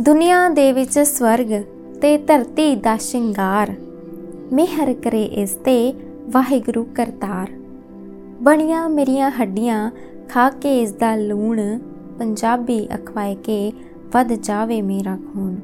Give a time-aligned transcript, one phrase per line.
[0.00, 1.50] ਦੁਨੀਆ ਦੇ ਵਿੱਚ ਸਵਰਗ
[2.02, 3.74] ਤੇ ਧਰਤੀ ਦਾ ਸ਼ਿੰਗਾਰ।
[4.52, 5.94] ਮਿਹਰ ਕਰੇ ਇਸ ਤੇ
[6.30, 7.50] ਵਾਹਿਗੁਰੂ ਕਰਤਾਰ।
[8.42, 9.90] ਬਣੀਆਂ ਮੇਰੀਆਂ ਹੱਡੀਆਂ
[10.28, 11.78] ਖਾ ਕੇ ਇਸ ਦਾ ਲੂਣ
[12.18, 13.72] ਪੰਜਾਬੀ ਅਖਵਾਏ ਕੇ
[14.12, 15.56] ਵੱਧ ਜਾਵੇ ਮੇਰਾ ਖੂਨ।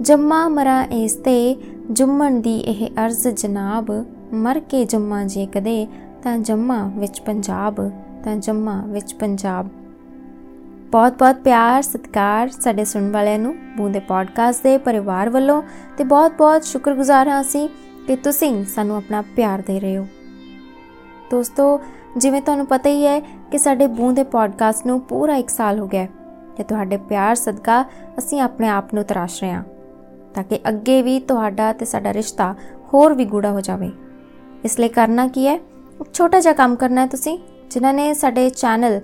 [0.00, 1.56] ਜੰਮਾ ਮਰਾ ਇਸ ਤੇ
[1.90, 5.86] ਜੁੰਮਣ ਦੀ ਇਹ ਅਰਜ਼ ਜਨਾਬ। ਮਰ ਕੇ ਜੰਮਾ ਜੇ ਕਦੇ
[6.22, 7.90] ਤਾਂ ਜੰਮਾ ਵਿੱਚ ਪੰਜਾਬ,
[8.24, 9.68] ਤਾਂ ਜੰਮਾ ਵਿੱਚ ਪੰਜਾਬ।
[10.92, 15.62] ਬਹੁਤ-ਬਹੁਤ ਪਿਆਰ, ਸਤਿਕਾਰ ਸਾਡੇ ਸੁਣਨ ਵਾਲਿਆਂ ਨੂੰ ਬੂੰਦੇ ਪੋਡਕਾਸਟ ਦੇ ਪਰਿਵਾਰ ਵੱਲੋਂ
[15.98, 17.68] ਤੇ ਬਹੁਤ-ਬਹੁਤ ਸ਼ੁਕਰਗੁਜ਼ਾਰ ਹਾਂ ਅਸੀਂ
[18.06, 20.06] ਕਿ ਤੁਸੀਂ ਸਾਨੂੰ ਆਪਣਾ ਪਿਆਰ ਦੇ ਰਹੇ ਹੋ।
[21.30, 21.80] ਦੋਸਤੋ,
[22.16, 26.06] ਜਿਵੇਂ ਤੁਹਾਨੂੰ ਪਤਾ ਹੀ ਹੈ ਕਿ ਸਾਡੇ ਬੂੰਦੇ ਪੋਡਕਾਸਟ ਨੂੰ ਪੂਰਾ 1 ਸਾਲ ਹੋ ਗਿਆ
[26.56, 27.84] ਤੇ ਤੁਹਾਡੇ ਪਿਆਰ, ਸਦਕਾ
[28.18, 29.62] ਅਸੀਂ ਆਪਣੇ ਆਪ ਨੂੰ ਤਰਾਸ਼ ਰਹੇ ਹਾਂ
[30.34, 32.54] ਤਾਂ ਕਿ ਅੱਗੇ ਵੀ ਤੁਹਾਡਾ ਤੇ ਸਾਡਾ ਰਿਸ਼ਤਾ
[32.94, 33.90] ਹੋਰ ਵੀ ਗੂੜਾ ਹੋ ਜਾਵੇ।
[34.64, 35.54] ਇਸ ਲਈ ਕਰਨਾ ਕੀ ਹੈ?
[36.00, 37.38] ਇੱਕ ਛੋਟਾ ਜਿਹਾ ਕੰਮ ਕਰਨਾ ਹੈ ਤੁਸੀਂ,
[37.70, 39.00] ਜਿਨ੍ਹਾਂ ਨੇ ਸਾਡੇ ਚੈਨਲ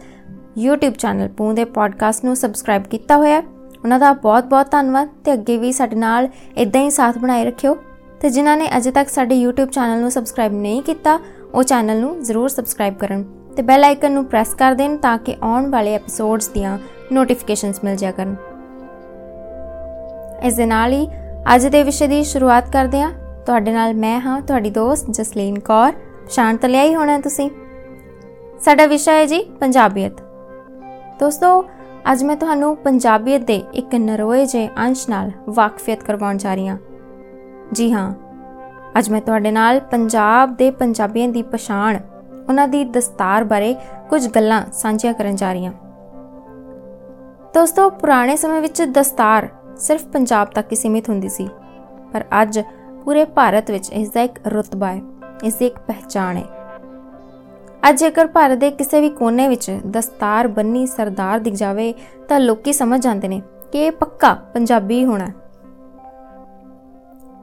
[0.66, 3.38] YouTube ਚੈਨਲ ਪੂੰਦੇ ਪੋਡਕਾਸਟ ਨੂੰ ਸਬਸਕ੍ਰਾਈਬ ਕੀਤਾ ਹੋਇਆ
[3.84, 7.76] ਉਹਨਾਂ ਦਾ ਬਹੁਤ-ਬਹੁਤ ਧੰਨਵਾਦ ਤੇ ਅੱਗੇ ਵੀ ਸਾਡੇ ਨਾਲ ਇਦਾਂ ਹੀ ਸਾਥ ਬਣਾਏ ਰੱਖਿਓ।
[8.20, 11.18] ਤੇ ਜਿਨ੍ਹਾਂ ਨੇ ਅਜੇ ਤੱਕ ਸਾਡੇ YouTube ਚੈਨਲ ਨੂੰ ਸਬਸਕ੍ਰਾਈਬ ਨਹੀਂ ਕੀਤਾ,
[11.54, 13.24] ਉਹ ਚੈਨਲ ਨੂੰ ਜ਼ਰੂਰ ਸਬਸਕ੍ਰਾਈਬ ਕਰਨ
[13.56, 16.78] ਤੇ ਬੈਲ ਆਈਕਨ ਨੂੰ ਪ੍ਰੈਸ ਕਰ ਦੇਣ ਤਾਂ ਕਿ ਆਉਣ ਵਾਲੇ ਐਪੀਸੋਡਸ ਦੀਆਂ
[17.12, 18.36] ਨੋਟੀਫਿਕੇਸ਼ਨਸ ਮਿਲ ਜਾਇਆ ਕਰਨ।
[20.42, 21.08] ਇਸ ਦੇ ਨਾਲ ਹੀ
[21.54, 23.12] ਅੱਜ ਦੇ ਵਿਸ਼ੇ ਦੀ ਸ਼ੁਰੂਆਤ ਕਰਦੇ ਹਾਂ।
[23.46, 25.92] ਤੁਹਾਡੇ ਨਾਲ ਮੈਂ ਹਾਂ, ਤੁਹਾਡੀ ਦੋਸਤ ਜਸਲੀਨ ਕੌਰ।
[26.30, 27.50] ਸ਼ਾਂਤ ਲਿਆਈ ਹੋਣਾ ਤੁਸੀਂ।
[28.60, 30.12] ਸਾਡਾ ਵਿਸ਼ਾ ਹੈ ਜੀ ਪੰਜਾਬੀਅਤ।
[31.20, 31.64] ਦੋਸਤੋ,
[32.12, 36.76] ਅੱਜ ਮੈਂ ਤੁਹਾਨੂੰ ਪੰਜਾਬੀਅਤ ਦੇ ਇੱਕ ਨਰੋਏ ਜੇ ਅੰਸ਼ ਨਾਲ ਵਾਕਫੀਅਤ ਕਰਵਾਉਣ ਜਾ ਰਹੀ ਹਾਂ।
[37.72, 38.12] ਜੀ ਹਾਂ,
[38.98, 41.98] ਅੱਜ ਮੈਂ ਤੁਹਾਡੇ ਨਾਲ ਪੰਜਾਬ ਦੇ ਪੰਜਾਬੀਆਂ ਦੀ ਪਛਾਣ,
[42.48, 43.74] ਉਹਨਾਂ ਦੀ ਦਸਤਾਰ ਬਾਰੇ
[44.10, 45.72] ਕੁਝ ਗੱਲਾਂ ਸਾਂਝੀਆਂ ਕਰਨ ਜਾ ਰਹੀ ਹਾਂ।
[47.54, 51.48] ਦੋਸਤੋ, ਪੁਰਾਣੇ ਸਮੇਂ ਵਿੱਚ ਦਸਤਾਰ ਸਿਰਫ ਪੰਜਾਬ ਤੱਕ ਹੀ ਸੀਮਿਤ ਹੁੰਦੀ ਸੀ,
[52.12, 52.60] ਪਰ ਅੱਜ
[53.04, 55.00] ਪੂਰੇ ਭਾਰਤ ਵਿੱਚ ਇਸ ਦਾ ਇੱਕ ਰਤਬਾ ਹੈ,
[55.44, 56.44] ਇਸ ਦੀ ਇੱਕ ਪਹਿਚਾਣ ਹੈ।
[57.88, 61.94] ਅੱਜ ਜੇਕਰ ਭਾਰਤ ਦੇ ਕਿਸੇ ਵੀ ਕੋਨੇ ਵਿੱਚ ਦਸਤਾਰ ਬੰਨੀ ਸਰਦਾਰ ਦਿਖ ਜਾਵੇ,
[62.28, 65.26] ਤਾਂ ਲੋਕੀ ਸਮਝ ਜਾਂਦੇ ਨੇ ਕਿ ਇਹ ਪੱਕਾ ਪੰਜਾਬੀ ਹੋਣਾ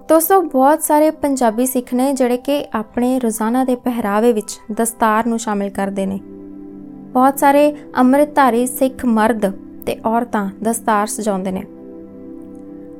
[0.10, 5.40] ਦੋਸਤੋ, ਬਹੁਤ ਸਾਰੇ ਪੰਜਾਬੀ ਸਿੱਖ ਨੇ ਜਿਹੜੇ ਕਿ ਆਪਣੇ ਰੋਜ਼ਾਨਾ ਦੇ ਪਹਿਰਾਵੇ ਵਿੱਚ ਦਸਤਾਰ ਨੂੰ
[5.40, 6.20] ਸ਼ਾਮਿਲ ਕਰਦੇ ਨੇ।
[7.14, 9.52] ਬਹੁਤ ਸਾਰੇ ਅੰਮ੍ਰਿਤਧਾਰੀ ਸਿੱਖ ਮਰਦ
[9.86, 11.64] ਤੇ ਔਰਤਾਂ ਦਸਤਾਰ ਸਜਾਉਂਦੇ ਨੇ।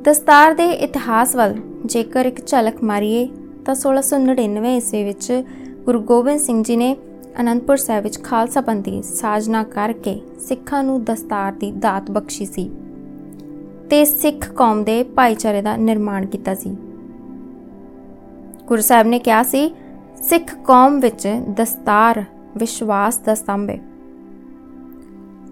[0.02, 3.28] ਦਸਤਾਰ ਦੇ ਇਤਿਹਾਸ ਵੱਲ ਜੇਕਰ ਇੱਕ ਝਲਕ ਮਾਰੀਏ,
[3.66, 5.44] ਤਾਂ 1699 ਈਸਵੀ ਵਿੱਚ
[5.86, 6.96] ਗੁਰੂ ਗੋਬਿੰਦ ਸਿੰਘ ਜੀ ਨੇ
[7.40, 12.72] ਅਨੰਦਪੁਰ ਸਾਹਿਬ ਵਿੱਚ ਖਾਲਸਾ ਪੰਥੀ ਸਾਜਨਾ ਕਰਕੇ ਸਿੱਖਾਂ ਨੂੰ ਦਸਤਾਰ ਦੀ ਦਾਤ ਬਖਸ਼ੀ ਸੀ
[13.90, 16.76] ਤੇ ਸਿੱਖ ਕੌਮ ਦੇ ਭਾਈਚਾਰੇ ਦਾ ਨਿਰਮਾਣ ਕੀਤਾ ਸੀ।
[18.68, 19.76] ਗੁਰੂ ਸਾਹਿਬ ਨੇ ਕਿਹਾ ਸੀ,
[20.24, 22.24] ਸਿੱਖ ਕੌਮ ਵਿੱਚ ਦਸਤਾਰ,
[22.58, 23.80] ਵਿਸ਼ਵਾਸ ਦਾ ਸਤੰਭ ਹੈ।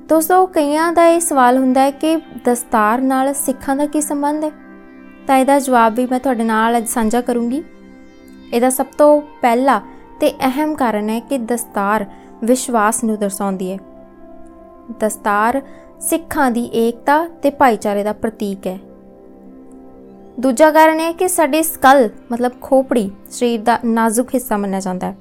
[0.09, 4.51] ਦੋਸਤੋ, ਕਈਆਂ ਦਾ ਇਹ ਸਵਾਲ ਹੁੰਦਾ ਹੈ ਕਿ ਦਸਤਾਰ ਨਾਲ ਸਿੱਖਾਂ ਦਾ ਕੀ ਸੰਬੰਧ ਹੈ?
[5.27, 7.63] ਤਾਂ ਇਹਦਾ ਜਵਾਬ ਵੀ ਮੈਂ ਤੁਹਾਡੇ ਨਾਲ ਅੱਜ ਸਾਂਝਾ ਕਰੂੰਗੀ।
[8.53, 9.81] ਇਹਦਾ ਸਭ ਤੋਂ ਪਹਿਲਾ
[10.19, 12.05] ਤੇ ਅਹਿਮ ਕਾਰਨ ਹੈ ਕਿ ਦਸਤਾਰ
[12.43, 13.77] ਵਿਸ਼ਵਾਸ ਨੂੰ ਦਰਸਾਉਂਦੀ ਹੈ।
[14.99, 15.61] ਦਸਤਾਰ
[16.01, 18.79] ਸਿੱਖਾਂ ਦੀ ਏਕਤਾ ਤੇ ਭਾਈਚਾਰੇ ਦਾ ਪ੍ਰਤੀਕ ਹੈ।
[20.39, 25.17] ਦੂਜਾ ਕਾਰਨ ਹੈ ਕਿ ਸਾਡੇ ਸਕਲ, ਮਤਲਬ ਖੋਪੜੀ, ਸਰੀਰ ਦਾ ਨਾਜ਼ੁਕ ਹਿੱਸਾ ਮੰਨਿਆ ਜਾਂਦਾ ਹੈ।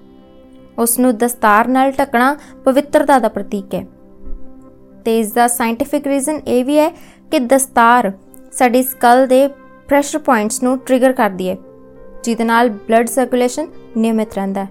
[0.78, 3.86] ਉਸ ਨੂੰ ਦਸਤਾਰ ਨਾਲ ਢਕਣਾ ਪਵਿੱਤਰਤਾ ਦਾ ਪ੍ਰਤੀਕ ਹੈ।
[5.04, 6.88] ਤੇ ਇਸ ਦਾ ਸਾਇੰਟਿਫਿਕ ਰੀਜ਼ਨ ਇਹ ਵੀ ਹੈ
[7.30, 8.12] ਕਿ ਦਸਤਾਰ
[8.52, 9.46] ਸਾਡੀ ਸਕਲ ਦੇ
[9.88, 11.56] ਪ੍ਰੈਸ਼ਰ ਪੁਆਇੰਟਸ ਨੂੰ ਟ੍ਰਿਗਰ ਕਰਦੀ ਹੈ,
[12.24, 13.66] ਜਿਹਦੇ ਨਾਲ ਬਲੱਡ ਸਰਕੂਲੇਸ਼ਨ
[13.96, 14.68] ਨਿਯਮਿਤ ਰਹਿੰਦਾ ਹੈ।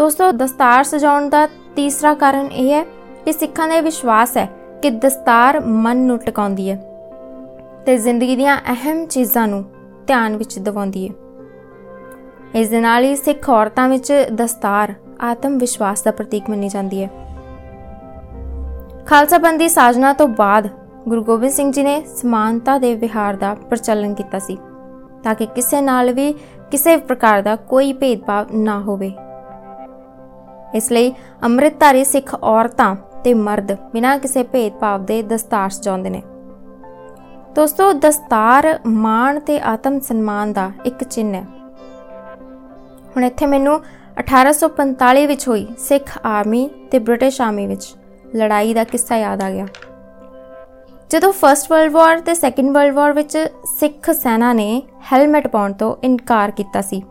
[0.00, 1.46] ਦੋਸਤੋ, ਦਸਤਾਰ ਸਜਾਉਣ ਦਾ
[1.76, 2.82] ਤੀਸਰਾ ਕਾਰਨ ਇਹ ਹੈ
[3.24, 4.48] ਕਿ ਸਿੱਖਾਂ ਦਾ ਵਿਸ਼ਵਾਸ ਹੈ
[4.82, 6.76] ਕਿ ਦਸਤਾਰ ਮਨ ਨੂੰ ਟਿਕਾਉਂਦੀ ਹੈ
[7.86, 9.64] ਤੇ ਜ਼ਿੰਦਗੀ ਦੀਆਂ ਅਹਿਮ ਚੀਜ਼ਾਂ ਨੂੰ
[10.06, 11.14] ਧਿਆਨ ਵਿੱਚ ਦਿਵਾਉਂਦੀ ਹੈ।
[12.54, 17.10] ਇਸ ਦੇ ਨਾਲ ਹੀ ਸਿੱਖ ਔਰਤਾਂ ਵਿੱਚ ਦਸਤਾਰ ਆਤਮ ਵਿਸ਼ਵਾਸ ਦਾ ਪ੍ਰਤੀਕ ਮੰਨੀ ਜਾਂਦੀ ਹੈ।
[19.06, 20.68] ਖਾਲਸਾ ਪੰਥ ਦੀ ਸਾਜਨਾ ਤੋਂ ਬਾਅਦ
[21.08, 24.58] ਗੁਰੂ ਗੋਬਿੰਦ ਸਿੰਘ ਜੀ ਨੇ ਸਮਾਨਤਾ ਦੇ ਵਿਹਾਰ ਦਾ ਪ੍ਰਚਲਨ ਕੀਤਾ ਸੀ,
[25.22, 26.32] ਤਾਂ ਕਿ ਕਿਸੇ ਨਾਲ ਵੀ
[26.70, 29.12] ਕਿਸੇ ਪ੍ਰਕਾਰ ਦਾ ਕੋਈ ਭੇਦਭਾਵ ਨਾ ਹੋਵੇ।
[30.74, 31.12] ਇਸ ਲਈ
[31.44, 36.22] ਅੰਮ੍ਰਿਤਧਾਰੀ ਸਿੱਖ ਔਰਤਾਂ ਤੇ ਮਰਦ ਬਿਨਾਂ ਕਿਸੇ ਭੇਦਭਾਵ ਦੇ ਦਸਤਾਰ ਸਜਾਉਂਦੇ ਨੇ।
[37.54, 41.46] ਦੋਸਤੋ, ਦਸਤਾਰ ਮਾਣ ਤੇ ਆਤਮ ਸਨਮਾਨ ਦਾ ਇੱਕ ਚਿੰਨ੍ਹ ਹੈ।
[43.16, 43.80] ਹੁਣ ਇੱਥੇ ਮੈਨੂੰ
[44.18, 47.94] 1845 ਵਿੱਚ ਹੋਈ ਸਿੱਖ ਆਰਮੀ ਤੇ ਬ੍ਰਿਟਿਸ਼ ਆਰਮੀ ਵਿੱਚ
[48.36, 49.66] ਲੜਾਈ ਦਾ ਕਿੱਸਾ ਯਾਦ ਆ ਗਿਆ।
[51.10, 54.82] ਜਦੋਂ ਫਰਸਟ ਵਰਲਡ ਵਾਰ ਤੇ ਸੈਕੰਡ ਵਰਲਡ ਵਾਰ ਵਿੱਚ ਸਿੱਖ ਸੈਨਾ ਨੇ
[55.12, 57.02] ਹੈਲਮਟ ਪਾਉਣ ਤੋਂ ਇਨਕਾਰ ਕੀਤਾ ਸੀ।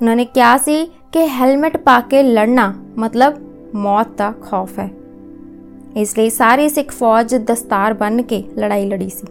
[0.00, 3.34] ਉਹਨਾਂ ਨੇ ਕਿਹਾ ਸੀ ਕਿ ਹੈਲਮਟ ਪਾ ਕੇ ਲੜਨਾ ਮਤਲਬ
[3.74, 4.90] ਮੌਤ ਦਾ ਖੌਫ ਹੈ।
[5.96, 9.26] ਇਸ ਲਈ ਸਾਰੀ ਸਿੱਖ ਫੌਜ ਦਸਤਾਰ ਬੰਨ ਕੇ ਲੜਾਈ ਲੜੀ ਸੀ।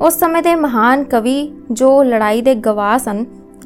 [0.00, 3.24] ਉਸ ਸਮੇਂ ਦੇ ਮਹਾਨ ਕਵੀ ਜੋ ਲੜਾਈ ਦੇ ਗਵਾਹ ਸਨ,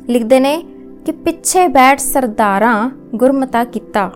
[0.09, 0.65] ਲਿਖਦੇ ਨੇ
[1.07, 4.11] ਕਿ ਪਿੱਛੇ ਬੈਠ ਸਰਦਾਰਾਂ ਗੁਰਮਤਾ ਕੀਤਾ।